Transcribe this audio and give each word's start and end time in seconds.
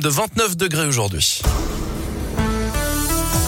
de 0.00 0.08
29 0.08 0.56
degrés 0.56 0.86
aujourd'hui. 0.86 1.42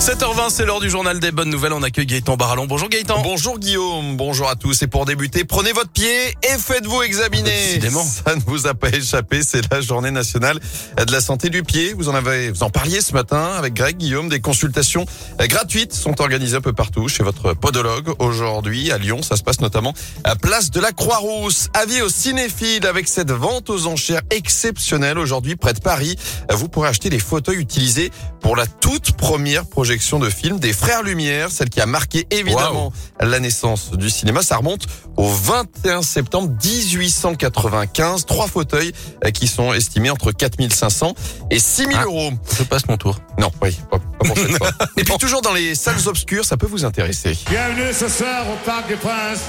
7h20, 0.02 0.50
c'est 0.50 0.65
l'heure 0.65 0.81
du 0.81 0.91
journal 0.91 1.21
des 1.21 1.31
bonnes 1.31 1.49
nouvelles. 1.50 1.73
On 1.73 1.83
accueille 1.84 2.07
Gaëtan 2.07 2.37
Barallon. 2.37 2.67
Bonjour 2.67 2.89
Gaëtan. 2.89 3.23
Bonjour 3.23 3.60
Guillaume, 3.60 4.17
bonjour 4.17 4.49
à 4.49 4.57
tous. 4.57 4.83
Et 4.83 4.89
pour 4.89 5.05
débuter, 5.05 5.44
prenez 5.44 5.71
votre 5.71 5.91
pied 5.91 6.36
et 6.42 6.58
faites-vous 6.58 7.02
examiner. 7.02 7.44
Décidément. 7.67 8.02
Ça 8.02 8.34
ne 8.34 8.41
vous 8.45 8.66
a 8.66 8.75
pas 8.75 8.88
échappé, 8.88 9.45
c'est 9.45 9.62
la 9.70 9.80
journée 9.80 10.11
nationale 10.11 10.59
de 10.96 11.12
la 11.12 11.20
santé 11.20 11.50
du 11.50 11.62
pied. 11.62 11.93
Vous 11.93 12.09
en 12.09 12.16
avez, 12.16 12.50
vous 12.50 12.64
en 12.64 12.70
parliez 12.70 13.00
ce 13.00 13.12
matin 13.12 13.52
avec 13.57 13.75
Greg 13.75 13.96
Guillaume. 13.96 14.29
Des 14.29 14.41
consultations 14.41 15.07
gratuites 15.38 15.93
sont 15.93 16.21
organisées 16.21 16.57
un 16.57 16.61
peu 16.61 16.73
partout 16.73 17.07
chez 17.07 17.23
votre 17.23 17.55
podologue. 17.55 18.12
Aujourd'hui, 18.19 18.91
à 18.91 18.98
Lyon, 18.98 19.23
ça 19.23 19.37
se 19.37 19.45
passe 19.45 19.61
notamment 19.61 19.95
à 20.25 20.34
Place 20.34 20.73
de 20.73 20.80
la 20.80 20.91
Croix-Rousse. 20.91 21.69
Avis 21.75 22.03
aux 22.03 22.09
cinéphiles 22.09 22.89
avec 22.89 23.07
cette 23.07 23.30
vente 23.30 23.71
aux 23.71 23.87
enchères 23.87 24.23
exceptionnelle 24.30 25.21
aujourd'hui 25.21 25.55
près 25.55 25.75
de 25.75 25.80
Paris. 25.80 26.16
Vous 26.50 26.69
pourrez 26.69 26.89
acheter 26.89 27.09
les 27.09 27.21
fauteuils 27.21 27.61
utilisés 27.61 28.11
pour 28.41 28.56
la 28.56 28.66
toute 28.66 29.12
première 29.12 29.64
projection 29.64 29.91
de 29.92 30.30
film 30.30 30.59
des 30.59 30.73
Frères 30.73 31.02
Lumière, 31.02 31.51
celle 31.51 31.69
qui 31.69 31.78
a 31.80 31.84
marqué 31.84 32.27
évidemment 32.30 32.92
la 33.20 33.38
naissance 33.41 33.91
du 33.91 34.09
cinéma. 34.09 34.42
Ça 34.42 34.56
remonte 34.56 34.87
au 35.18 35.28
21 35.28 36.01
septembre 36.01 36.51
1895. 36.65 38.24
Trois 38.24 38.46
fauteuils 38.48 38.92
euh, 39.24 39.30
qui 39.30 39.46
sont 39.48 39.74
estimés 39.74 40.09
entre 40.09 40.32
4500 40.32 41.15
et 41.51 41.59
6000 41.59 41.96
Ah. 42.01 42.05
euros. 42.05 42.30
Je 42.59 42.62
passe 42.62 42.87
mon 42.88 42.96
tour. 42.96 43.18
Non, 43.38 43.51
oui, 43.60 43.77
pas, 43.91 43.98
pas 43.98 44.24
pour 44.24 44.37
cette 44.38 44.51
fois. 44.56 44.70
Et 44.96 45.05
puis 45.05 45.18
toujours 45.18 45.42
dans 45.42 45.52
les 45.52 45.74
salles 45.74 46.09
obscures, 46.09 46.46
ça 46.46 46.56
peut 46.56 46.66
vous 46.66 46.87
intéresser. 46.87 47.37
Bienvenue 47.51 47.93
ce 47.93 48.09
soir 48.09 48.46
au 48.48 48.56
Parc 48.65 48.88
des 48.88 48.96
Princes. 48.96 49.40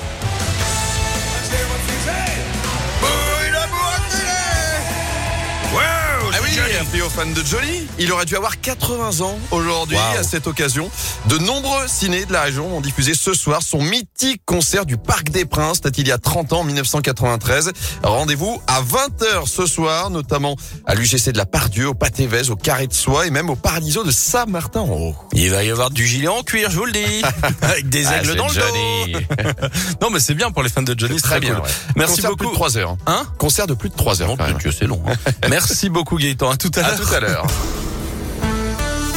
Un 6.79 7.09
fans 7.09 7.25
de 7.27 7.43
Johnny. 7.45 7.85
Il 7.99 8.11
aurait 8.11 8.25
dû 8.25 8.35
avoir 8.35 8.59
80 8.59 9.21
ans 9.23 9.37
aujourd'hui 9.51 9.97
à 10.17 10.23
cette 10.23 10.47
occasion. 10.47 10.89
De 11.27 11.37
nombreux 11.37 11.87
ciné 11.87 12.25
de 12.25 12.33
la 12.33 12.41
région 12.41 12.75
ont 12.77 12.81
diffusé 12.81 13.13
ce 13.13 13.33
soir 13.35 13.61
son 13.61 13.81
mythique 13.81 14.41
concert 14.45 14.85
du 14.85 14.97
Parc 14.97 15.29
des 15.29 15.45
Princes, 15.45 15.81
date 15.81 15.97
il 15.99 16.07
y 16.07 16.11
a 16.11 16.17
30 16.17 16.53
ans, 16.53 16.59
en 16.61 16.63
1993. 16.63 17.71
Rendez-vous 18.03 18.59
à 18.65 18.81
20h 18.81 19.45
ce 19.47 19.67
soir, 19.67 20.09
notamment 20.09 20.55
à 20.87 20.95
l'UGC 20.95 21.31
de 21.31 21.37
la 21.37 21.45
Pardieu, 21.45 21.89
au 21.89 21.93
Pâté-Vez, 21.93 22.49
au 22.49 22.55
Carré 22.55 22.87
de 22.87 22.93
Soie 22.93 23.27
et 23.27 23.29
même 23.29 23.49
au 23.51 23.55
Paradiso 23.55 24.03
de 24.03 24.11
Saint-Martin-en-Haut. 24.11 25.15
Il 25.33 25.51
va 25.51 25.63
y 25.63 25.69
avoir 25.69 25.91
du 25.91 26.07
gilet 26.07 26.27
en 26.27 26.41
cuir, 26.41 26.71
je 26.71 26.77
vous 26.77 26.85
le 26.85 26.91
dis. 26.93 27.21
Avec 27.61 27.87
des 27.89 28.07
Ah, 28.07 28.17
aigles 28.17 28.29
c'est 28.31 28.35
dans 28.35 28.47
le 28.47 28.53
Johnny. 28.53 29.11
dos. 29.13 29.19
non, 30.01 30.09
mais 30.09 30.19
c'est 30.19 30.33
bien 30.33 30.49
pour 30.49 30.63
les 30.63 30.69
fans 30.69 30.81
de 30.81 30.95
Johnny. 30.97 31.15
c'est 31.17 31.21
Très 31.21 31.29
très 31.37 31.39
bien. 31.41 31.55
cool. 31.55 31.63
ouais. 31.65 31.71
Merci 31.97 32.15
Concert 32.15 32.31
de 32.31 32.35
beaucoup. 32.35 32.43
plus 32.45 32.53
de 32.53 32.55
3 32.55 32.77
heures. 32.77 32.97
Hein? 33.05 33.25
Concert 33.37 33.67
de 33.67 33.73
plus 33.75 33.89
de 33.89 33.95
3 33.95 34.21
heures. 34.23 34.35
Quand 34.37 34.45
même. 34.47 34.57
Dieu, 34.57 34.71
c'est 34.71 34.87
long. 34.87 35.01
hein. 35.07 35.13
Merci 35.49 35.89
beaucoup 35.89 36.17
Gaëtan. 36.17 36.49
Tout 36.63 36.71
à 36.79 36.85
À 36.85 36.95
tout 36.95 37.13
à 37.13 37.19
l'heure. 37.19 37.45